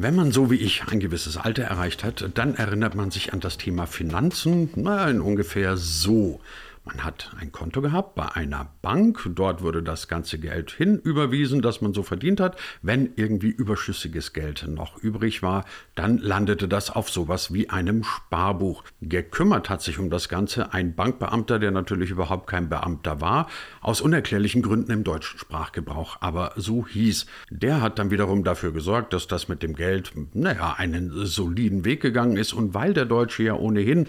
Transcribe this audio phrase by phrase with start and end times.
[0.00, 3.40] Wenn man so wie ich ein gewisses Alter erreicht hat, dann erinnert man sich an
[3.40, 6.38] das Thema Finanzen na, in ungefähr so.
[6.88, 11.82] Man hat ein Konto gehabt bei einer Bank, dort wurde das ganze Geld hinüberwiesen, das
[11.82, 12.58] man so verdient hat.
[12.80, 18.84] Wenn irgendwie überschüssiges Geld noch übrig war, dann landete das auf sowas wie einem Sparbuch.
[19.02, 23.50] Gekümmert hat sich um das Ganze ein Bankbeamter, der natürlich überhaupt kein Beamter war,
[23.82, 27.26] aus unerklärlichen Gründen im deutschen Sprachgebrauch, aber so hieß.
[27.50, 32.00] Der hat dann wiederum dafür gesorgt, dass das mit dem Geld, naja, einen soliden Weg
[32.00, 34.08] gegangen ist und weil der Deutsche ja ohnehin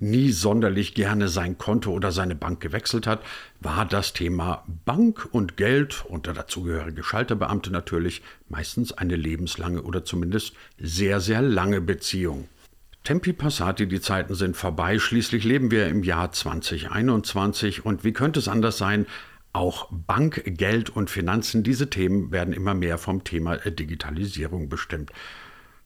[0.00, 3.20] nie sonderlich gerne sein Konto oder seine Bank gewechselt hat,
[3.60, 10.04] war das Thema Bank und Geld und der dazugehörige Schalterbeamte natürlich meistens eine lebenslange oder
[10.04, 12.48] zumindest sehr, sehr lange Beziehung.
[13.04, 18.38] Tempi passati, die Zeiten sind vorbei, schließlich leben wir im Jahr 2021 und wie könnte
[18.38, 19.06] es anders sein,
[19.52, 25.10] auch Bank, Geld und Finanzen, diese Themen werden immer mehr vom Thema Digitalisierung bestimmt.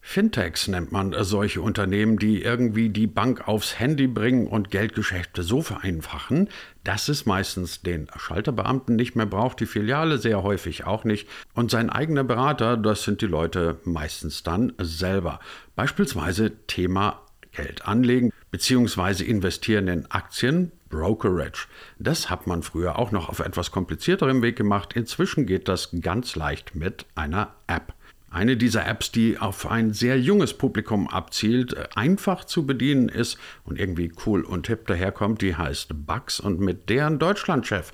[0.05, 5.63] Fintechs nennt man solche Unternehmen, die irgendwie die Bank aufs Handy bringen und Geldgeschäfte so
[5.63, 6.49] vereinfachen,
[6.83, 11.29] dass es meistens den Schalterbeamten nicht mehr braucht, die Filiale sehr häufig auch nicht.
[11.55, 15.39] Und sein eigener Berater, das sind die Leute meistens dann selber.
[15.77, 19.23] Beispielsweise Thema Geld anlegen bzw.
[19.25, 21.69] investieren in Aktien, Brokerage.
[21.99, 24.95] Das hat man früher auch noch auf etwas komplizierterem Weg gemacht.
[24.95, 27.95] Inzwischen geht das ganz leicht mit einer App.
[28.33, 33.79] Eine dieser Apps, die auf ein sehr junges Publikum abzielt, einfach zu bedienen ist und
[33.79, 37.93] irgendwie cool und hip daherkommt, die heißt Bugs und mit deren Deutschlandchef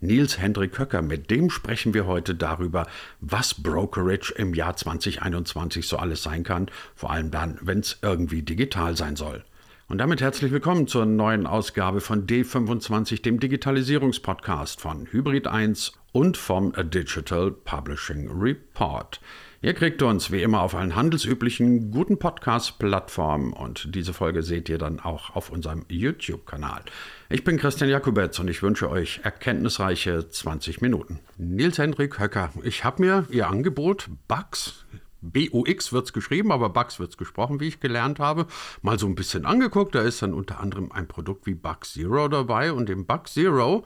[0.00, 2.86] Nils Hendrik Höcker, mit dem sprechen wir heute darüber,
[3.20, 8.42] was Brokerage im Jahr 2021 so alles sein kann, vor allem dann, wenn es irgendwie
[8.42, 9.42] digital sein soll.
[9.88, 16.36] Und damit herzlich willkommen zur neuen Ausgabe von D25, dem Digitalisierungspodcast von Hybrid 1 und
[16.36, 19.18] vom Digital Publishing Report.
[19.60, 24.78] Ihr kriegt uns wie immer auf allen handelsüblichen guten Podcast-Plattformen und diese Folge seht ihr
[24.78, 26.82] dann auch auf unserem YouTube-Kanal.
[27.28, 31.18] Ich bin Christian Jakubetz und ich wünsche euch erkenntnisreiche 20 Minuten.
[31.38, 34.86] Nils Hendrik Höcker, ich habe mir Ihr Angebot Bugs
[35.20, 38.46] B-U-X wird es geschrieben, aber Bugs wird es gesprochen, wie ich gelernt habe.
[38.82, 39.96] Mal so ein bisschen angeguckt.
[39.96, 42.72] Da ist dann unter anderem ein Produkt wie Bug Zero dabei.
[42.72, 43.84] Und im Bug Zero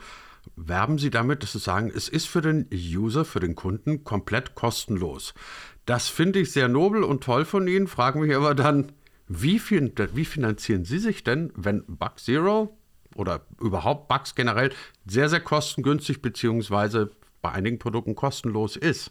[0.57, 4.55] werben sie damit, dass sie sagen, es ist für den User, für den Kunden komplett
[4.55, 5.35] kostenlos.
[5.87, 8.93] Das finde ich sehr nobel und toll von Ihnen, fragen mich aber dann,
[9.29, 12.77] wie, viel, wie finanzieren Sie sich denn, wenn Bug Zero
[13.15, 14.71] oder überhaupt Bugs generell
[15.07, 17.11] sehr, sehr kostengünstig beziehungsweise
[17.41, 19.11] bei einigen Produkten kostenlos ist?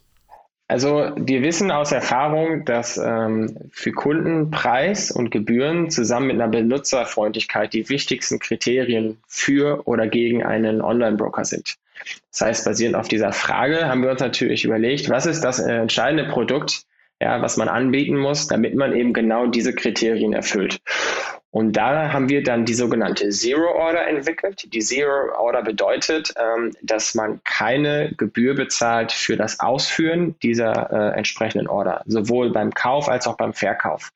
[0.72, 6.48] Also wir wissen aus Erfahrung, dass ähm, für Kunden Preis und Gebühren zusammen mit einer
[6.48, 11.76] Benutzerfreundlichkeit die wichtigsten Kriterien für oder gegen einen Online-Broker sind.
[12.32, 16.32] Das heißt, basierend auf dieser Frage haben wir uns natürlich überlegt, was ist das entscheidende
[16.32, 16.84] Produkt,
[17.20, 20.80] ja, was man anbieten muss, damit man eben genau diese Kriterien erfüllt.
[21.52, 24.74] Und da haben wir dann die sogenannte Zero Order entwickelt.
[24.74, 31.18] Die Zero Order bedeutet, ähm, dass man keine Gebühr bezahlt für das Ausführen dieser äh,
[31.18, 34.12] entsprechenden Order, sowohl beim Kauf als auch beim Verkauf.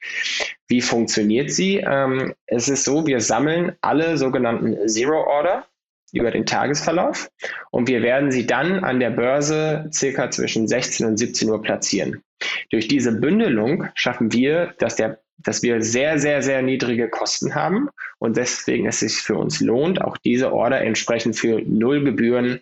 [0.68, 1.78] Wie funktioniert sie?
[1.78, 5.66] Ähm, es ist so, wir sammeln alle sogenannten Zero Order
[6.14, 7.30] über den Tagesverlauf
[7.72, 12.24] und wir werden sie dann an der Börse circa zwischen 16 und 17 Uhr platzieren.
[12.70, 17.90] Durch diese Bündelung schaffen wir, dass der dass wir sehr, sehr, sehr niedrige Kosten haben
[18.20, 22.62] und deswegen es sich für uns lohnt, auch diese Order entsprechend für null Gebühren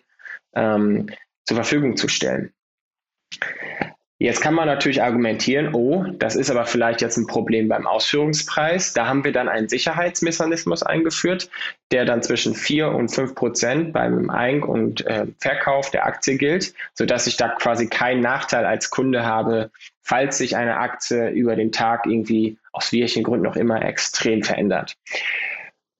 [0.54, 1.06] ähm,
[1.44, 2.52] zur Verfügung zu stellen.
[4.18, 8.92] Jetzt kann man natürlich argumentieren, oh, das ist aber vielleicht jetzt ein Problem beim Ausführungspreis.
[8.92, 11.50] Da haben wir dann einen Sicherheitsmechanismus eingeführt,
[11.90, 16.74] der dann zwischen 4 und 5 Prozent beim Ein- und äh, Verkauf der Aktie gilt,
[16.94, 19.70] sodass ich da quasi keinen Nachteil als Kunde habe,
[20.00, 24.96] falls sich eine Aktie über den Tag irgendwie aus welchen Gründen auch immer extrem verändert.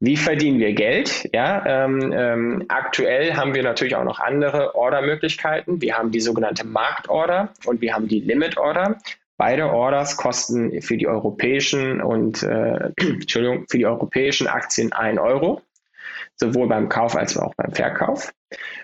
[0.01, 1.31] Wie verdienen wir Geld?
[1.33, 5.81] Ja, ähm, ähm, aktuell haben wir natürlich auch noch andere Ordermöglichkeiten.
[5.81, 8.99] Wir haben die sogenannte Marktorder und wir haben die Limit-Order.
[9.37, 15.63] Beide Orders kosten für die europäischen und äh, Entschuldigung, für die europäischen Aktien 1 Euro,
[16.37, 18.33] sowohl beim Kauf als auch beim Verkauf.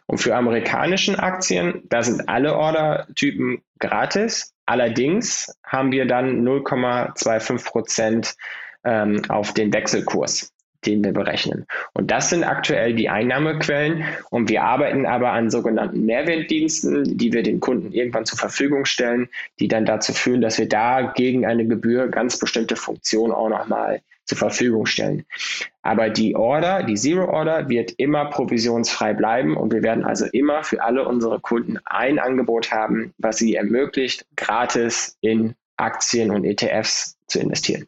[0.07, 4.55] Und für amerikanischen Aktien, da sind alle Ordertypen gratis.
[4.67, 8.37] Allerdings haben wir dann 0,25 Prozent
[8.85, 10.53] ähm, auf den Wechselkurs
[10.87, 11.67] den wir berechnen.
[11.93, 14.05] Und das sind aktuell die Einnahmequellen.
[14.31, 19.29] Und wir arbeiten aber an sogenannten Mehrwertdiensten, die wir den Kunden irgendwann zur Verfügung stellen,
[19.59, 24.01] die dann dazu führen, dass wir da gegen eine Gebühr ganz bestimmte Funktionen auch nochmal
[24.31, 25.25] zur Verfügung stellen.
[25.83, 30.63] Aber die Order, die Zero Order, wird immer provisionsfrei bleiben und wir werden also immer
[30.63, 37.19] für alle unsere Kunden ein Angebot haben, was sie ermöglicht, gratis in Aktien und ETFs
[37.27, 37.87] zu investieren.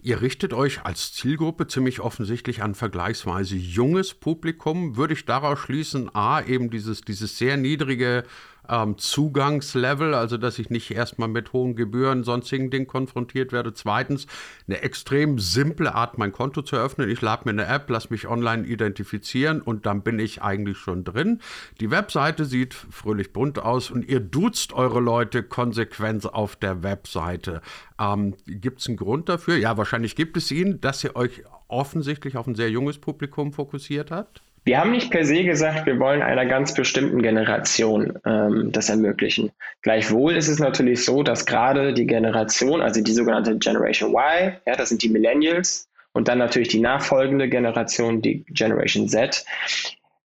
[0.00, 4.96] Ihr richtet euch als Zielgruppe ziemlich offensichtlich an vergleichsweise junges Publikum.
[4.96, 8.24] Würde ich daraus schließen, a, eben dieses, dieses sehr niedrige
[8.68, 13.74] ähm, Zugangslevel, also dass ich nicht erstmal mit hohen Gebühren, sonstigen Dingen konfrontiert werde.
[13.74, 14.26] Zweitens,
[14.66, 17.08] eine extrem simple Art, mein Konto zu eröffnen.
[17.08, 21.04] Ich lade mir eine App, lasse mich online identifizieren und dann bin ich eigentlich schon
[21.04, 21.40] drin.
[21.80, 27.60] Die Webseite sieht fröhlich bunt aus und ihr duzt eure Leute konsequent auf der Webseite.
[27.98, 29.56] Ähm, gibt es einen Grund dafür?
[29.56, 34.10] Ja, wahrscheinlich gibt es ihn, dass ihr euch offensichtlich auf ein sehr junges Publikum fokussiert
[34.10, 34.42] habt.
[34.64, 39.52] Wir haben nicht per se gesagt, wir wollen einer ganz bestimmten Generation ähm, das ermöglichen.
[39.82, 44.74] Gleichwohl ist es natürlich so, dass gerade die Generation, also die sogenannte Generation Y, ja,
[44.74, 49.44] das sind die Millennials, und dann natürlich die nachfolgende Generation, die Generation Z,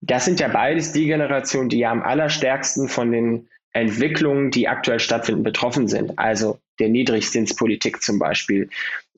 [0.01, 5.01] das sind ja beides die Generationen, die ja am allerstärksten von den Entwicklungen, die aktuell
[5.01, 6.19] stattfinden, betroffen sind.
[6.19, 8.69] Also der Niedrigzinspolitik zum Beispiel.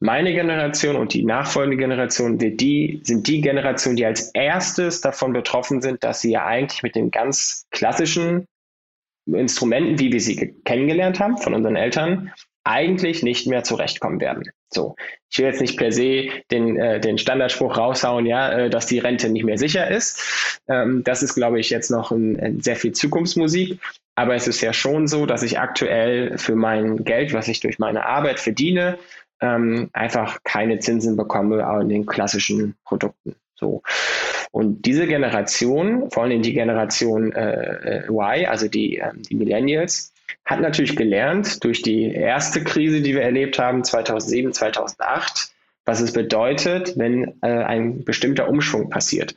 [0.00, 5.32] Meine Generation und die nachfolgende Generation wird die, sind die Generationen, die als erstes davon
[5.32, 8.46] betroffen sind, dass sie ja eigentlich mit den ganz klassischen
[9.26, 12.32] Instrumenten, wie wir sie kennengelernt haben von unseren Eltern,
[12.64, 14.50] eigentlich nicht mehr zurechtkommen werden.
[14.68, 14.94] So,
[15.30, 18.98] ich will jetzt nicht per se den, äh, den Standardspruch raushauen, ja, äh, dass die
[18.98, 20.60] Rente nicht mehr sicher ist.
[20.68, 23.80] Ähm, das ist, glaube ich, jetzt noch ein, ein sehr viel Zukunftsmusik.
[24.20, 27.78] Aber es ist ja schon so, dass ich aktuell für mein Geld, was ich durch
[27.78, 28.98] meine Arbeit verdiene,
[29.40, 33.34] ähm, einfach keine Zinsen bekomme in den klassischen Produkten.
[33.54, 33.82] So.
[34.50, 40.12] Und diese Generation, vor allem die Generation äh, äh Y, also die, äh, die Millennials,
[40.44, 45.48] hat natürlich gelernt durch die erste Krise, die wir erlebt haben, 2007, 2008,
[45.86, 49.34] was es bedeutet, wenn äh, ein bestimmter Umschwung passiert.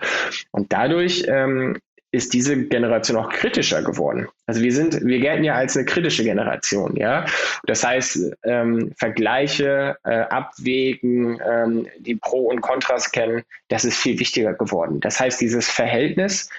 [0.52, 1.78] Und dadurch ähm,
[2.13, 4.27] ist diese Generation auch kritischer geworden.
[4.45, 7.25] Also wir sind, wir gelten ja als eine kritische Generation, ja.
[7.65, 14.19] Das heißt, ähm, Vergleiche, äh, abwägen, ähm, die Pro und Kontras kennen, das ist viel
[14.19, 15.00] wichtiger geworden.
[15.00, 16.50] Das heißt, dieses Verhältnis,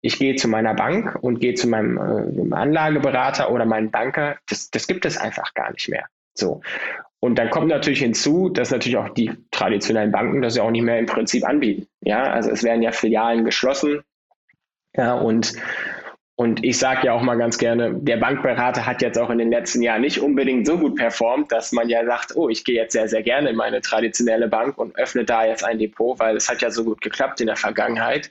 [0.00, 4.70] ich gehe zu meiner Bank und gehe zu meinem äh, Anlageberater oder meinem Banker, das,
[4.70, 6.06] das gibt es einfach gar nicht mehr.
[6.34, 6.60] So.
[7.20, 10.82] Und dann kommt natürlich hinzu, dass natürlich auch die traditionellen Banken das ja auch nicht
[10.82, 11.86] mehr im Prinzip anbieten.
[12.02, 14.02] Ja, also es werden ja Filialen geschlossen,
[14.96, 15.54] ja, und,
[16.36, 19.50] und ich sage ja auch mal ganz gerne, der Bankberater hat jetzt auch in den
[19.50, 22.92] letzten Jahren nicht unbedingt so gut performt, dass man ja sagt, oh, ich gehe jetzt
[22.92, 26.48] sehr, sehr gerne in meine traditionelle Bank und öffne da jetzt ein Depot, weil es
[26.48, 28.30] hat ja so gut geklappt in der Vergangenheit.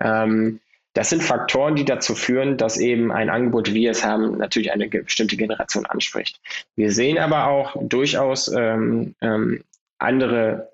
[0.00, 0.60] Ähm,
[0.94, 4.72] das sind Faktoren, die dazu führen, dass eben ein Angebot, wie wir es haben, natürlich
[4.72, 6.38] eine bestimmte Generation anspricht.
[6.76, 9.64] Wir sehen aber auch durchaus ähm, ähm,
[9.98, 10.71] andere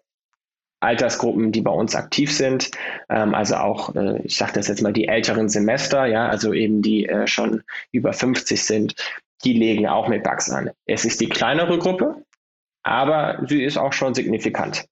[0.80, 2.70] Altersgruppen, die bei uns aktiv sind.
[3.08, 6.82] Ähm, also auch, äh, ich sage das jetzt mal, die älteren Semester, ja, also eben
[6.82, 8.94] die äh, schon über 50 sind,
[9.44, 10.70] die legen auch mit Bugs an.
[10.86, 12.22] Es ist die kleinere Gruppe,
[12.82, 14.86] aber sie ist auch schon signifikant.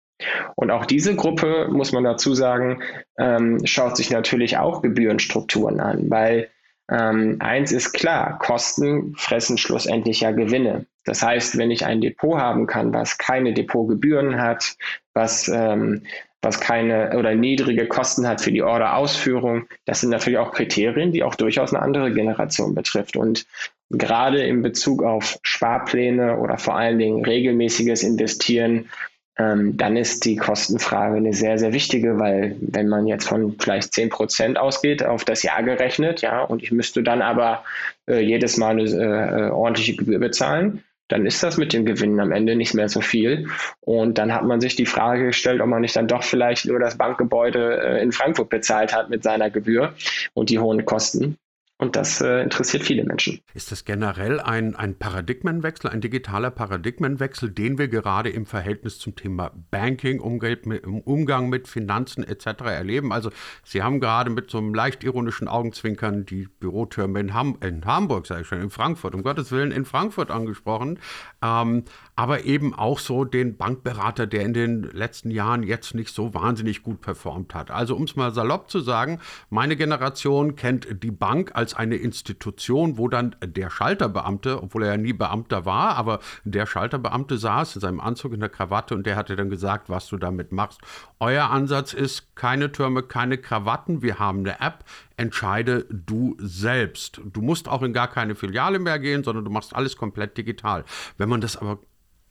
[0.54, 2.82] Und auch diese Gruppe, muss man dazu sagen,
[3.18, 6.50] ähm, schaut sich natürlich auch Gebührenstrukturen an, weil
[6.90, 10.86] ähm, eins ist klar, Kosten fressen schlussendlich ja Gewinne.
[11.04, 14.76] Das heißt, wenn ich ein Depot haben kann, was keine Depotgebühren hat,
[15.14, 16.02] was, ähm,
[16.42, 21.22] was keine oder niedrige Kosten hat für die Orderausführung, das sind natürlich auch Kriterien, die
[21.22, 23.16] auch durchaus eine andere Generation betrifft.
[23.16, 23.46] Und
[23.90, 28.90] gerade in Bezug auf Sparpläne oder vor allen Dingen regelmäßiges Investieren
[29.36, 33.92] ähm, dann ist die Kostenfrage eine sehr, sehr wichtige, weil wenn man jetzt von vielleicht
[33.92, 37.64] 10 Prozent ausgeht, auf das Jahr gerechnet, ja, und ich müsste dann aber
[38.06, 42.32] äh, jedes Mal eine äh, ordentliche Gebühr bezahlen, dann ist das mit den Gewinnen am
[42.32, 43.48] Ende nicht mehr so viel.
[43.80, 46.78] Und dann hat man sich die Frage gestellt, ob man nicht dann doch vielleicht nur
[46.78, 49.94] das Bankgebäude äh, in Frankfurt bezahlt hat mit seiner Gebühr
[50.32, 51.36] und die hohen Kosten.
[51.84, 53.40] Und das äh, interessiert viele Menschen.
[53.52, 59.16] Ist das generell ein, ein Paradigmenwechsel, ein digitaler Paradigmenwechsel, den wir gerade im Verhältnis zum
[59.16, 62.62] Thema Banking, Umgang mit Finanzen etc.
[62.62, 63.12] erleben?
[63.12, 63.28] Also
[63.64, 68.26] Sie haben gerade mit so einem leicht ironischen Augenzwinkern die Bürotürme in, Ham in Hamburg,
[68.26, 70.98] sage ich schon, in Frankfurt, um Gottes Willen in Frankfurt angesprochen.
[71.42, 71.84] Ähm,
[72.16, 76.82] aber eben auch so den Bankberater, der in den letzten Jahren jetzt nicht so wahnsinnig
[76.82, 77.70] gut performt hat.
[77.70, 82.98] Also um es mal salopp zu sagen, meine Generation kennt die Bank als eine Institution,
[82.98, 87.80] wo dann der Schalterbeamte, obwohl er ja nie Beamter war, aber der Schalterbeamte saß in
[87.80, 90.80] seinem Anzug in der Krawatte und der hatte dann gesagt, was du damit machst.
[91.20, 94.84] Euer Ansatz ist keine Türme, keine Krawatten, wir haben eine App,
[95.16, 97.20] entscheide du selbst.
[97.24, 100.84] Du musst auch in gar keine Filiale mehr gehen, sondern du machst alles komplett digital.
[101.18, 101.78] Wenn man das aber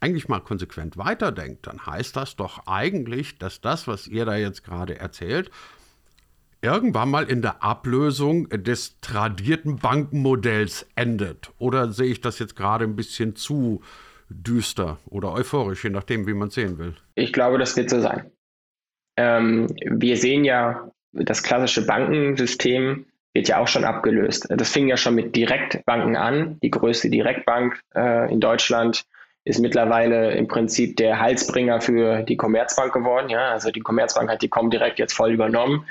[0.04, 4.64] eigentlich mal konsequent weiterdenkt, dann heißt das doch eigentlich, dass das, was ihr da jetzt
[4.66, 5.50] gerade erzählt,
[6.64, 11.52] irgendwann mal in der Ablösung des tradierten Bankenmodells endet?
[11.58, 13.82] Oder sehe ich das jetzt gerade ein bisschen zu
[14.30, 16.96] düster oder euphorisch, je nachdem, wie man es sehen will?
[17.16, 18.32] Ich glaube, das wird so sein.
[19.18, 24.48] Ähm, wir sehen ja, das klassische Bankensystem wird ja auch schon abgelöst.
[24.50, 26.60] Das fing ja schon mit Direktbanken an.
[26.62, 29.06] Die größte Direktbank äh, in Deutschland
[29.46, 33.30] ist mittlerweile im Prinzip der Halsbringer für die Commerzbank geworden.
[33.30, 35.86] Ja, also die Commerzbank hat die Comdirect jetzt voll übernommen.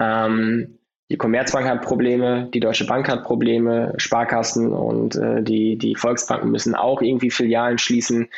[0.00, 0.78] Ähm,
[1.10, 6.50] die Commerzbank hat Probleme, die Deutsche Bank hat Probleme, Sparkassen und äh, die, die Volksbanken
[6.50, 8.28] müssen auch irgendwie Filialen schließen.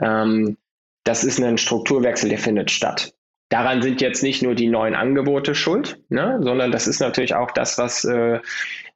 [0.00, 0.56] Ähm,
[1.04, 3.12] das ist ein Strukturwechsel, der findet statt.
[3.50, 7.50] Daran sind jetzt nicht nur die neuen Angebote schuld, ne, sondern das ist natürlich auch
[7.50, 8.40] das, was äh,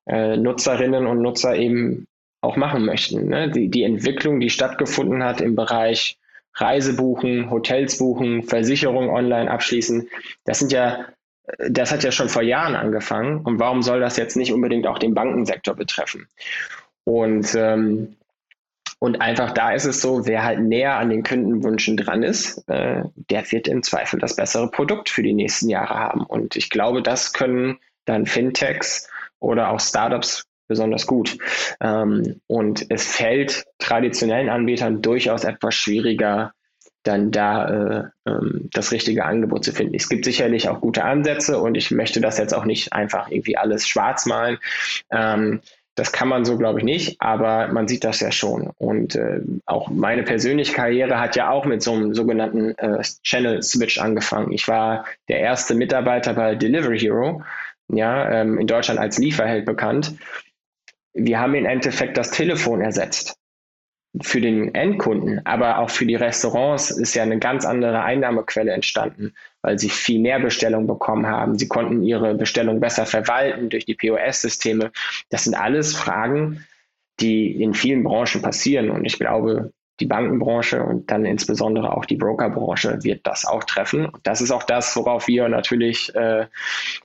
[0.07, 2.07] äh, Nutzerinnen und Nutzer eben
[2.43, 3.29] auch machen möchten.
[3.29, 3.51] Ne?
[3.51, 6.19] Die, die Entwicklung, die stattgefunden hat im Bereich
[6.55, 10.09] Reise buchen, Hotels buchen, Versicherung online abschließen,
[10.45, 11.07] das sind ja,
[11.69, 13.41] das hat ja schon vor Jahren angefangen.
[13.41, 16.29] Und warum soll das jetzt nicht unbedingt auch den Bankensektor betreffen?
[17.05, 18.17] Und ähm,
[19.03, 23.03] und einfach da ist es so, wer halt näher an den Kundenwünschen dran ist, äh,
[23.31, 26.23] der wird im Zweifel das bessere Produkt für die nächsten Jahre haben.
[26.23, 31.37] Und ich glaube, das können dann Fintechs oder auch Startups besonders gut.
[31.81, 36.53] Ähm, und es fällt traditionellen Anbietern durchaus etwas schwieriger,
[37.03, 39.95] dann da äh, ähm, das richtige Angebot zu finden.
[39.95, 43.57] Es gibt sicherlich auch gute Ansätze und ich möchte das jetzt auch nicht einfach irgendwie
[43.57, 44.59] alles schwarz malen.
[45.11, 45.61] Ähm,
[45.95, 48.71] das kann man so, glaube ich, nicht, aber man sieht das ja schon.
[48.79, 53.63] Und äh, auch meine persönliche Karriere hat ja auch mit so einem sogenannten äh, Channel
[53.63, 54.53] Switch angefangen.
[54.53, 57.43] Ich war der erste Mitarbeiter bei Delivery Hero,
[57.89, 60.15] ja, ähm, in Deutschland als Lieferheld bekannt
[61.15, 63.37] wir haben im Endeffekt das Telefon ersetzt
[64.21, 69.35] für den Endkunden, aber auch für die Restaurants ist ja eine ganz andere Einnahmequelle entstanden,
[69.63, 71.59] weil sie viel mehr Bestellungen bekommen haben.
[71.59, 74.93] Sie konnten ihre Bestellung besser verwalten durch die POS-Systeme.
[75.31, 76.67] Das sind alles Fragen,
[77.21, 78.91] die in vielen Branchen passieren.
[78.91, 84.07] Und ich glaube, die Bankenbranche und dann insbesondere auch die Brokerbranche wird das auch treffen.
[84.07, 86.47] Und das ist auch das, worauf wir natürlich äh,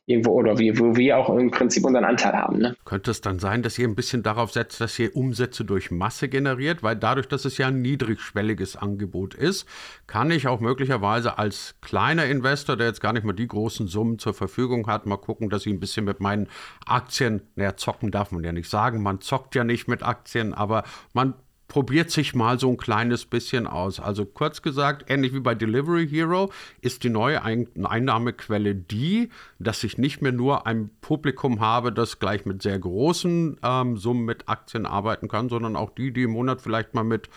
[0.08, 2.58] irgendwo oder wie, wo wir auch im Prinzip unseren Anteil haben.
[2.58, 2.76] Ne?
[2.86, 6.28] Könnte es dann sein, dass ihr ein bisschen darauf setzt, dass ihr Umsätze durch Masse
[6.28, 6.82] generiert?
[6.82, 9.68] Weil dadurch, dass es ja ein niedrigschwelliges Angebot ist,
[10.08, 14.18] kann ich auch möglicherweise als kleiner Investor, der jetzt gar nicht mal die großen Summen
[14.18, 16.48] zur Verfügung hat, mal gucken, dass ich ein bisschen mit meinen
[16.88, 20.84] Aktien, naja, zocken darf man ja nicht sagen, man zockt ja nicht mit Aktien, aber
[21.14, 21.36] man
[21.68, 24.00] probiert sich mal so ein kleines bisschen aus.
[24.00, 29.98] Also kurz gesagt, ähnlich wie bei Delivery Hero ist die neue Einnahmequelle die, dass ich
[29.98, 34.86] nicht mehr nur ein Publikum habe, das gleich mit sehr großen ähm, Summen mit Aktien
[34.86, 37.30] arbeiten kann, sondern auch die, die im Monat vielleicht mal mit,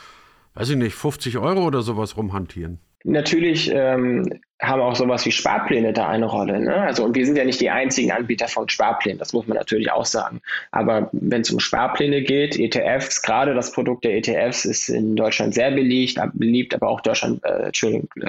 [0.54, 2.78] weiß ich nicht, 50 Euro oder sowas rumhantieren.
[3.04, 6.60] Natürlich ähm, haben auch sowas wie Sparpläne da eine Rolle.
[6.60, 6.74] Ne?
[6.74, 9.90] Also, und wir sind ja nicht die einzigen Anbieter von Sparplänen, das muss man natürlich
[9.90, 10.42] auch sagen.
[10.70, 15.54] Aber wenn es um Sparpläne geht, ETFs, gerade das Produkt der ETFs ist in Deutschland
[15.54, 17.70] sehr beliebt, beliebt aber auch Deutschland, äh,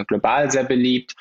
[0.07, 1.15] global sehr beliebt.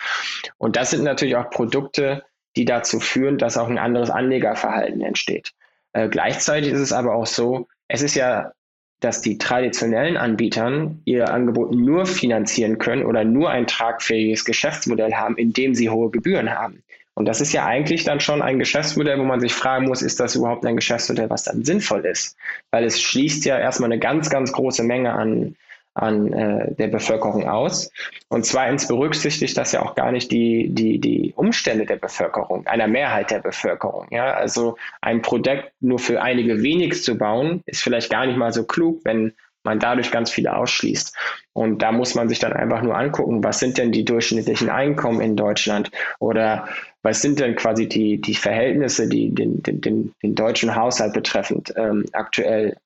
[0.59, 2.23] Und das sind natürlich auch Produkte,
[2.57, 5.53] die dazu führen, dass auch ein anderes Anlegerverhalten entsteht.
[5.93, 8.53] Äh, gleichzeitig ist es aber auch so, es ist ja
[9.01, 15.37] dass die traditionellen Anbietern ihr Angebot nur finanzieren können oder nur ein tragfähiges Geschäftsmodell haben,
[15.37, 16.83] indem sie hohe Gebühren haben.
[17.15, 20.21] Und das ist ja eigentlich dann schon ein Geschäftsmodell, wo man sich fragen muss, ist
[20.21, 22.37] das überhaupt ein Geschäftsmodell, was dann sinnvoll ist?
[22.71, 25.57] Weil es schließt ja erstmal eine ganz, ganz große Menge an
[25.95, 27.91] an äh, der Bevölkerung aus.
[28.29, 32.87] Und zweitens berücksichtigt das ja auch gar nicht die, die, die Umstände der Bevölkerung, einer
[32.87, 34.07] Mehrheit der Bevölkerung.
[34.11, 34.35] Ja?
[34.35, 38.65] Also ein Produkt nur für einige wenig zu bauen, ist vielleicht gar nicht mal so
[38.65, 39.33] klug, wenn
[39.63, 41.15] man dadurch ganz viele ausschließt.
[41.53, 45.21] Und da muss man sich dann einfach nur angucken, was sind denn die durchschnittlichen Einkommen
[45.21, 46.69] in Deutschland oder
[47.03, 51.75] was sind denn quasi die, die Verhältnisse, die den, den, den, den deutschen Haushalt betreffend
[51.77, 52.77] ähm, aktuell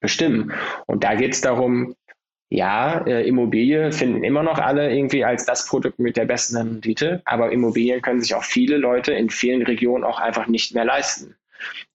[0.00, 0.52] bestimmen.
[0.86, 1.94] Und da geht es darum,
[2.48, 7.22] ja, äh, Immobilie finden immer noch alle irgendwie als das Produkt mit der besten Rendite,
[7.24, 11.34] aber Immobilien können sich auch viele Leute in vielen Regionen auch einfach nicht mehr leisten.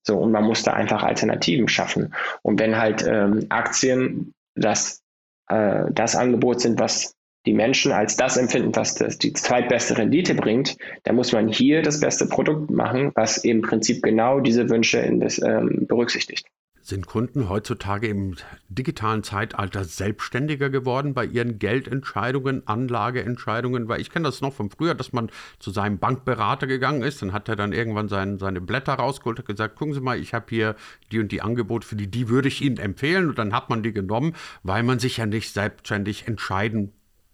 [0.02, 2.14] So, und man muss da einfach Alternativen schaffen.
[2.42, 5.02] Und wenn halt ähm, Aktien das,
[5.48, 7.14] äh, das Angebot sind, was
[7.46, 11.82] die Menschen als das empfinden, was das, die zweitbeste Rendite bringt, dann muss man hier
[11.82, 16.46] das beste Produkt machen, was im Prinzip genau diese Wünsche in das, ähm, berücksichtigt.
[16.84, 18.34] Sind Kunden heutzutage im
[18.68, 23.86] digitalen Zeitalter selbstständiger geworden bei ihren Geldentscheidungen, Anlageentscheidungen?
[23.86, 27.32] Weil ich kenne das noch von früher, dass man zu seinem Bankberater gegangen ist, dann
[27.32, 30.46] hat er dann irgendwann sein, seine Blätter rausgeholt und gesagt, gucken Sie mal, ich habe
[30.48, 30.74] hier
[31.12, 33.84] die und die Angebote für die, die würde ich Ihnen empfehlen und dann hat man
[33.84, 34.34] die genommen,
[34.64, 36.92] weil man sich ja nicht selbstständig entscheiden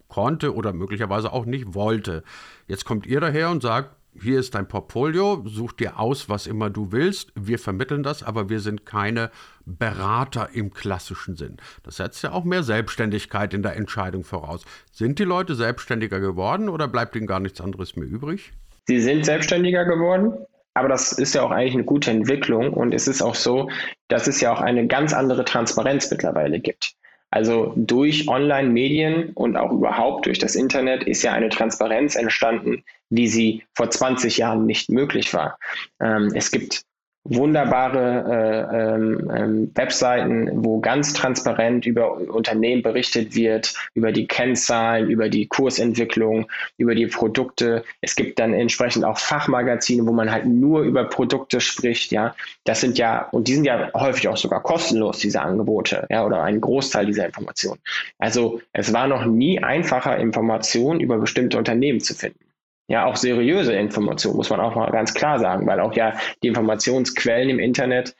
[0.09, 2.23] konnte oder möglicherweise auch nicht wollte.
[2.67, 6.69] Jetzt kommt ihr daher und sagt, hier ist dein Portfolio, such dir aus, was immer
[6.69, 7.31] du willst.
[7.35, 9.29] Wir vermitteln das, aber wir sind keine
[9.65, 11.57] Berater im klassischen Sinn.
[11.83, 14.65] Das setzt ja auch mehr Selbstständigkeit in der Entscheidung voraus.
[14.91, 18.51] Sind die Leute selbstständiger geworden oder bleibt ihnen gar nichts anderes mehr übrig?
[18.87, 20.33] Sie sind selbstständiger geworden.
[20.75, 23.69] Aber das ist ja auch eigentlich eine gute Entwicklung und es ist auch so,
[24.07, 26.93] dass es ja auch eine ganz andere Transparenz mittlerweile gibt.
[27.31, 33.27] Also durch Online-Medien und auch überhaupt durch das Internet ist ja eine Transparenz entstanden, wie
[33.27, 35.57] sie vor 20 Jahren nicht möglich war.
[36.01, 36.83] Ähm, es gibt
[37.29, 45.09] wunderbare äh, ähm, ähm, Webseiten, wo ganz transparent über Unternehmen berichtet wird, über die Kennzahlen,
[45.09, 47.83] über die Kursentwicklung, über die Produkte.
[48.01, 52.11] Es gibt dann entsprechend auch Fachmagazine, wo man halt nur über Produkte spricht.
[52.11, 56.25] Ja, das sind ja und die sind ja häufig auch sogar kostenlos diese Angebote, ja,
[56.25, 57.79] oder ein Großteil dieser Informationen.
[58.17, 62.48] Also es war noch nie einfacher, Informationen über bestimmte Unternehmen zu finden
[62.89, 66.47] ja auch seriöse Informationen, muss man auch mal ganz klar sagen, weil auch ja die
[66.47, 68.15] Informationsquellen im Internet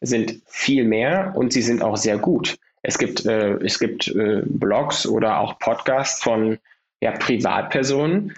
[0.00, 2.56] sind viel mehr und sie sind auch sehr gut.
[2.82, 6.58] Es gibt, äh, es gibt äh, Blogs oder auch Podcasts von
[7.00, 8.34] ja, Privatpersonen,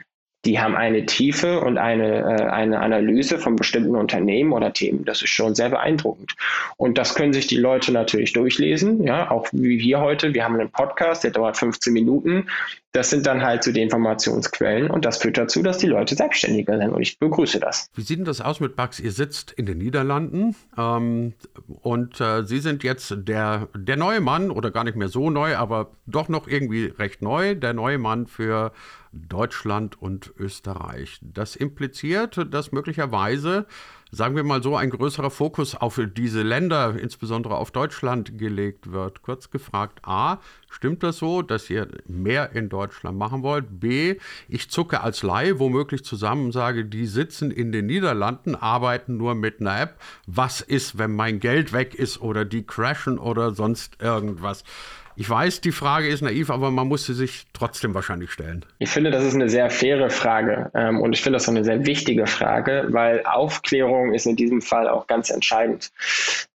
[0.49, 5.05] die haben eine Tiefe und eine, äh, eine Analyse von bestimmten Unternehmen oder Themen.
[5.05, 6.37] Das ist schon sehr beeindruckend.
[6.79, 10.33] Und das können sich die Leute natürlich durchlesen, ja, auch wie wir heute.
[10.33, 12.47] Wir haben einen Podcast, der dauert 15 Minuten.
[12.93, 16.79] Das sind dann halt so die Informationsquellen und das führt dazu, dass die Leute selbstständiger
[16.79, 17.91] sind und ich begrüße das.
[17.95, 18.99] Wie sieht denn das aus mit Bugs?
[18.99, 21.35] Ihr sitzt in den Niederlanden ähm,
[21.83, 25.55] und äh, Sie sind jetzt der, der neue Mann oder gar nicht mehr so neu,
[25.57, 28.73] aber doch noch irgendwie recht neu, der neue Mann für
[29.27, 31.19] Deutschland und Österreich.
[31.23, 33.67] Das impliziert, dass möglicherweise,
[34.11, 39.23] sagen wir mal so, ein größerer Fokus auf diese Länder, insbesondere auf Deutschland, gelegt wird.
[39.23, 40.39] Kurz gefragt, a,
[40.71, 43.81] stimmt das so, dass ihr mehr in Deutschland machen wollt?
[43.81, 44.17] B,
[44.49, 49.61] ich zucke als Laie womöglich zusammen, sage, die sitzen in den Niederlanden, arbeiten nur mit
[49.61, 50.01] einer App.
[50.27, 54.65] Was ist, wenn mein Geld weg ist oder die crashen oder sonst irgendwas?
[55.21, 58.65] Ich weiß, die Frage ist naiv, aber man muss sie sich trotzdem wahrscheinlich stellen.
[58.79, 61.65] Ich finde, das ist eine sehr faire Frage ähm, und ich finde das auch eine
[61.65, 65.91] sehr wichtige Frage, weil Aufklärung ist in diesem Fall auch ganz entscheidend.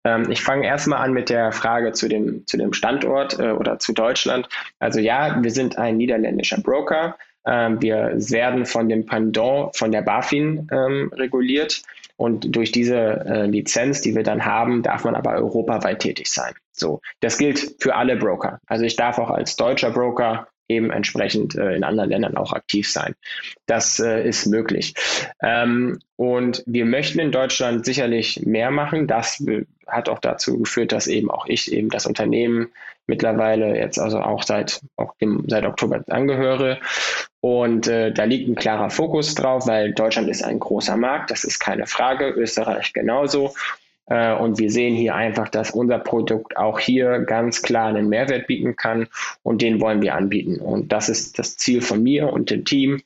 [0.05, 3.79] Ähm, ich fange erstmal an mit der Frage zu dem, zu dem Standort äh, oder
[3.79, 4.47] zu Deutschland.
[4.79, 7.17] Also ja, wir sind ein niederländischer Broker.
[7.45, 11.81] Ähm, wir werden von dem Pendant von der BaFin ähm, reguliert.
[12.15, 16.53] Und durch diese äh, Lizenz, die wir dann haben, darf man aber europaweit tätig sein.
[16.73, 18.59] So, das gilt für alle Broker.
[18.67, 22.89] Also ich darf auch als deutscher Broker eben entsprechend äh, in anderen Ländern auch aktiv
[22.89, 23.15] sein.
[23.65, 24.93] Das äh, ist möglich.
[25.41, 29.07] Ähm, und wir möchten in Deutschland sicherlich mehr machen.
[29.07, 29.43] Das
[29.87, 32.69] hat auch dazu geführt, dass eben auch ich eben das Unternehmen
[33.05, 36.79] mittlerweile jetzt also auch seit, auch dem, seit Oktober angehöre.
[37.41, 41.43] Und äh, da liegt ein klarer Fokus drauf, weil Deutschland ist ein großer Markt, das
[41.43, 43.53] ist keine Frage, Österreich genauso.
[44.07, 48.47] Äh, und wir sehen hier einfach, dass unser Produkt auch hier ganz klar einen Mehrwert
[48.47, 49.07] bieten kann
[49.43, 50.59] und den wollen wir anbieten.
[50.59, 53.01] Und das ist das Ziel von mir und dem Team.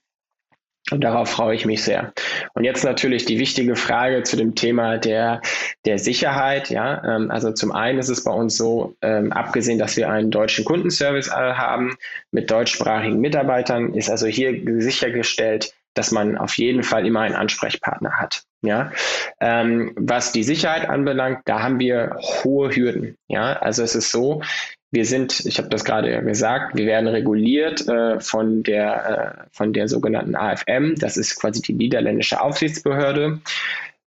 [0.89, 2.13] Und darauf freue ich mich sehr.
[2.53, 5.41] Und jetzt natürlich die wichtige Frage zu dem Thema der,
[5.85, 6.69] der Sicherheit.
[6.69, 10.31] Ja, ähm, also zum einen ist es bei uns so, ähm, abgesehen, dass wir einen
[10.31, 11.97] deutschen Kundenservice äh, haben
[12.31, 18.13] mit deutschsprachigen Mitarbeitern, ist also hier sichergestellt, dass man auf jeden Fall immer einen Ansprechpartner
[18.13, 18.46] hat.
[18.61, 18.91] Ja,
[19.39, 23.15] ähm, was die Sicherheit anbelangt, da haben wir hohe Hürden.
[23.27, 24.41] Ja, also es ist so,
[24.89, 29.73] wir sind, ich habe das gerade gesagt, wir werden reguliert äh, von der äh, von
[29.73, 30.95] der sogenannten AFM.
[30.95, 33.41] Das ist quasi die niederländische Aufsichtsbehörde.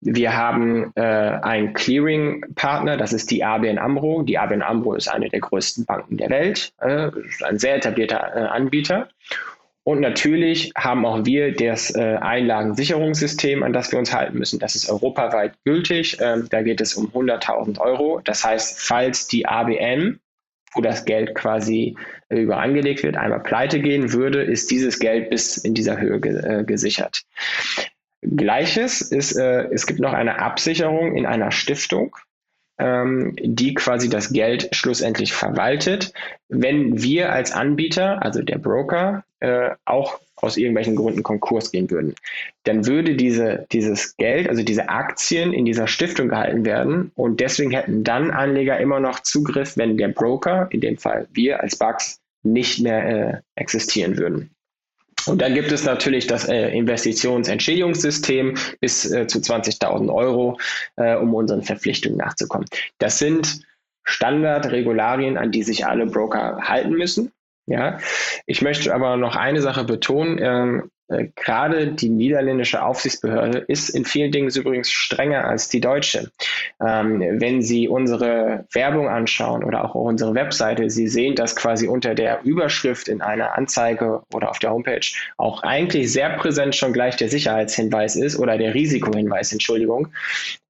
[0.01, 4.21] Wir haben äh, einen Clearing-Partner, das ist die ABN AMRO.
[4.21, 7.09] Die ABN AMRO ist eine der größten Banken der Welt, äh,
[7.43, 9.09] ein sehr etablierter äh, Anbieter.
[9.87, 14.59] Und natürlich haben auch wir das äh, Einlagensicherungssystem, an das wir uns halten müssen.
[14.59, 16.17] Das ist europaweit gültig.
[16.19, 18.19] Ähm, da geht es um 100.000 Euro.
[18.21, 20.19] Das heißt, falls die ABN,
[20.73, 21.95] wo das Geld quasi
[22.27, 26.17] äh, über angelegt wird, einmal pleite gehen würde, ist dieses Geld bis in dieser Höhe
[26.17, 27.21] äh, gesichert.
[28.21, 32.17] Gleiches ist, es gibt noch eine Absicherung in einer Stiftung
[32.79, 36.13] die quasi das Geld schlussendlich verwaltet.
[36.47, 42.13] Wenn wir als Anbieter, also der Broker, äh, auch aus irgendwelchen Gründen Konkurs gehen würden,
[42.63, 47.71] dann würde diese, dieses Geld, also diese Aktien in dieser Stiftung gehalten werden und deswegen
[47.71, 52.19] hätten dann Anleger immer noch Zugriff, wenn der Broker, in dem Fall wir als Bugs,
[52.43, 54.51] nicht mehr äh, existieren würden.
[55.27, 60.59] Und dann gibt es natürlich das äh, Investitionsentschädigungssystem bis äh, zu 20.000 Euro,
[60.95, 62.67] äh, um unseren Verpflichtungen nachzukommen.
[62.97, 63.61] Das sind
[64.03, 67.31] Standardregularien, an die sich alle Broker halten müssen.
[67.65, 67.97] Ja,
[68.45, 70.39] ich möchte aber noch eine Sache betonen.
[70.41, 70.96] Ähm, äh,
[71.35, 76.31] gerade die niederländische Aufsichtsbehörde ist in vielen Dingen übrigens strenger als die deutsche.
[76.85, 82.13] Ähm, wenn Sie unsere Werbung anschauen oder auch unsere Webseite, Sie sehen, dass quasi unter
[82.15, 85.05] der Überschrift in einer Anzeige oder auf der Homepage
[85.37, 90.09] auch eigentlich sehr präsent schon gleich der Sicherheitshinweis ist oder der Risikohinweis, Entschuldigung,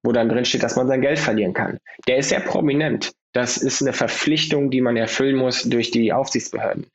[0.02, 1.78] wo dann drin steht, dass man sein Geld verlieren kann.
[2.06, 3.12] Der ist sehr prominent.
[3.32, 6.86] Das ist eine Verpflichtung, die man erfüllen muss durch die Aufsichtsbehörden.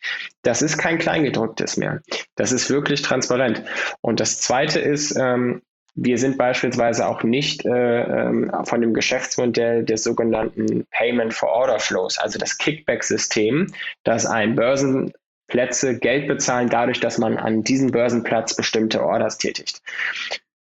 [0.42, 2.02] Das ist kein Kleingedrucktes mehr.
[2.36, 3.64] Das ist wirklich transparent.
[4.02, 5.62] Und das Zweite ist, ähm,
[5.96, 11.80] wir sind beispielsweise auch nicht äh, ähm, von dem Geschäftsmodell des sogenannten Payment for Order
[11.80, 13.72] Flows, also das Kickback-System,
[14.04, 19.84] dass ein Börsenplätze Geld bezahlen dadurch, dass man an diesem Börsenplatz bestimmte Orders tätigt.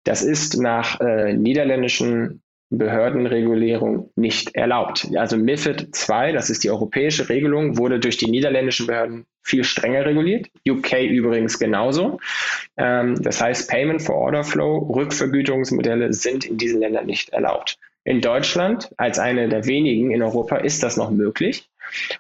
[0.05, 2.43] Das ist nach äh, niederländischen
[2.79, 5.09] Behördenregulierung nicht erlaubt.
[5.17, 10.07] Also MIFID II, das ist die europäische Regelung, wurde durch die niederländischen Behörden viel strenger
[10.07, 10.49] reguliert.
[10.67, 12.19] UK übrigens genauso.
[12.79, 17.79] Ähm, das heißt, Payment for Order Flow, Rückvergütungsmodelle sind in diesen Ländern nicht erlaubt.
[18.05, 21.69] In Deutschland, als eine der wenigen in Europa, ist das noch möglich.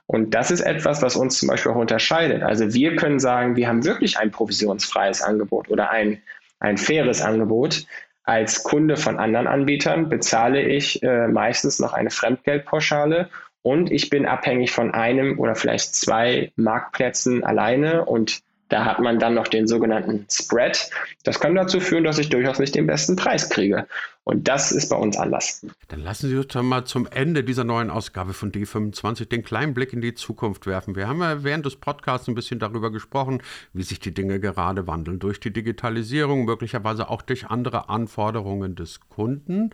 [0.06, 2.42] Und das ist etwas, was uns zum Beispiel auch unterscheidet.
[2.42, 6.22] Also wir können sagen, wir haben wirklich ein provisionsfreies Angebot oder ein,
[6.60, 7.86] ein faires Angebot.
[8.24, 13.28] Als Kunde von anderen Anbietern bezahle ich äh, meistens noch eine Fremdgeldpauschale
[13.62, 19.18] und ich bin abhängig von einem oder vielleicht zwei Marktplätzen alleine und da hat man
[19.18, 20.88] dann noch den sogenannten Spread.
[21.24, 23.86] Das kann dazu führen, dass ich durchaus nicht den besten Preis kriege.
[24.24, 25.66] Und das ist bei uns anders.
[25.88, 29.74] Dann lassen Sie uns dann mal zum Ende dieser neuen Ausgabe von D25 den kleinen
[29.74, 30.96] Blick in die Zukunft werfen.
[30.96, 33.42] Wir haben ja während des Podcasts ein bisschen darüber gesprochen,
[33.74, 39.00] wie sich die Dinge gerade wandeln durch die Digitalisierung, möglicherweise auch durch andere Anforderungen des
[39.00, 39.70] Kunden.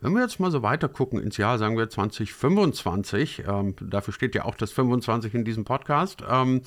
[0.00, 4.34] Wenn wir jetzt mal so weiter gucken ins Jahr, sagen wir 2025, ähm, dafür steht
[4.34, 6.62] ja auch das 25 in diesem Podcast, ähm,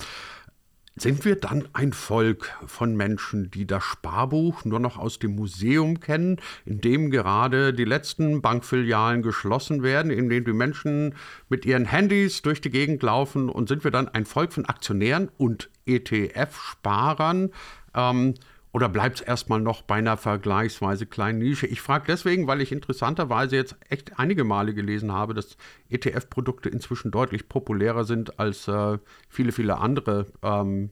[0.96, 5.98] sind wir dann ein Volk von Menschen, die das Sparbuch nur noch aus dem Museum
[5.98, 11.16] kennen, in dem gerade die letzten Bankfilialen geschlossen werden, in dem die Menschen
[11.48, 15.30] mit ihren Handys durch die Gegend laufen und sind wir dann ein Volk von Aktionären
[15.36, 17.50] und ETF-Sparern?
[17.94, 18.34] Ähm,
[18.74, 21.68] oder bleibt es erstmal noch bei einer vergleichsweise kleinen Nische?
[21.68, 25.56] Ich frage deswegen, weil ich interessanterweise jetzt echt einige Male gelesen habe, dass
[25.90, 30.90] ETF-Produkte inzwischen deutlich populärer sind als äh, viele, viele andere ähm,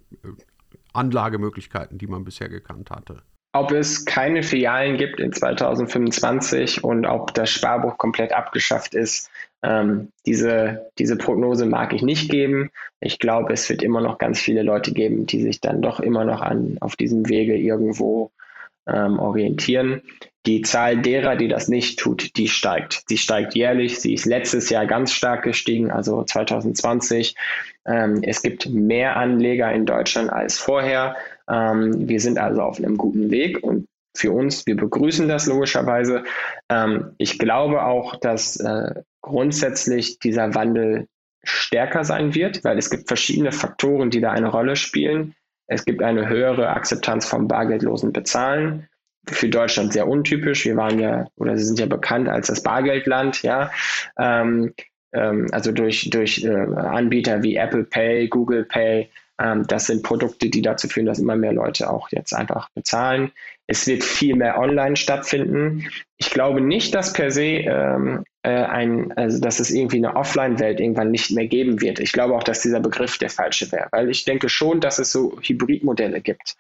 [0.93, 3.23] Anlagemöglichkeiten, die man bisher gekannt hatte
[3.55, 9.31] ob es keine Filialen gibt in 2025 und ob das Sparbuch komplett abgeschafft ist.
[9.63, 12.71] Ähm, diese, diese Prognose mag ich nicht geben.
[13.01, 16.25] Ich glaube, es wird immer noch ganz viele Leute geben, die sich dann doch immer
[16.25, 18.33] noch an, auf diesem Wege irgendwo
[18.87, 20.03] ähm, orientieren.
[20.45, 23.05] Die Zahl derer, die das nicht tut, die steigt.
[23.07, 24.01] Sie steigt jährlich.
[24.01, 27.37] Sie ist letztes Jahr ganz stark gestiegen, also 2020.
[27.87, 31.15] Ähm, es gibt mehr Anleger in Deutschland als vorher.
[31.49, 36.25] Ähm, wir sind also auf einem guten Weg und für uns, wir begrüßen das logischerweise.
[36.69, 41.09] Ähm, ich glaube auch, dass äh, grundsätzlich dieser Wandel
[41.45, 45.35] stärker sein wird, weil es gibt verschiedene Faktoren, die da eine Rolle spielen.
[45.67, 48.89] Es gibt eine höhere Akzeptanz vom bargeldlosen Bezahlen.
[49.27, 50.65] Für Deutschland sehr untypisch.
[50.65, 53.71] Wir waren ja oder sie sind ja bekannt als das Bargeldland, ja.
[54.19, 54.75] Ähm,
[55.13, 60.49] ähm, also durch, durch äh, Anbieter wie Apple Pay, Google Pay, ähm, das sind Produkte,
[60.49, 63.33] die dazu führen, dass immer mehr Leute auch jetzt einfach bezahlen.
[63.67, 65.87] Es wird viel mehr online stattfinden.
[66.19, 70.81] Ich glaube nicht, dass per se ähm, äh, ein, also dass es irgendwie eine Offline-Welt
[70.81, 72.01] irgendwann nicht mehr geben wird.
[72.01, 75.13] Ich glaube auch, dass dieser Begriff der falsche wäre, weil ich denke schon, dass es
[75.13, 76.57] so Hybridmodelle gibt.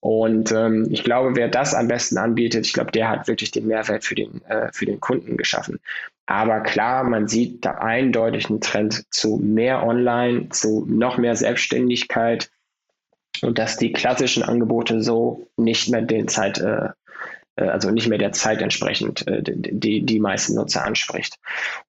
[0.00, 3.66] Und ähm, ich glaube, wer das am besten anbietet, ich glaube, der hat wirklich den
[3.66, 5.78] Mehrwert für den, äh, für den Kunden geschaffen.
[6.26, 12.50] Aber klar, man sieht da eindeutig einen Trend zu mehr Online, zu noch mehr Selbstständigkeit
[13.42, 16.88] und dass die klassischen Angebote so nicht mehr den Zeit, äh,
[17.56, 21.38] äh also nicht mehr der Zeit entsprechend äh, die, die meisten Nutzer anspricht.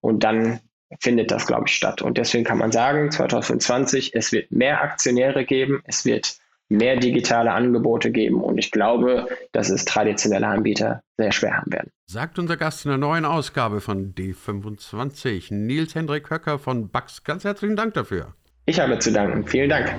[0.00, 0.60] Und dann
[1.00, 2.02] findet das, glaube ich, statt.
[2.02, 7.52] Und deswegen kann man sagen, 2020, es wird mehr Aktionäre geben, es wird mehr digitale
[7.52, 11.90] Angebote geben und ich glaube, dass es traditionelle Anbieter sehr schwer haben werden.
[12.06, 17.24] Sagt unser Gast in der neuen Ausgabe von D25, Nils Hendrik Höcker von Bax.
[17.24, 18.34] Ganz herzlichen Dank dafür.
[18.66, 19.46] Ich habe zu danken.
[19.46, 19.94] Vielen Dank.